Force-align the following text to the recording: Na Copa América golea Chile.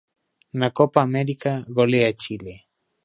Na 0.59 0.69
Copa 0.79 0.99
América 1.03 1.51
golea 1.77 2.13
Chile. 2.21 2.55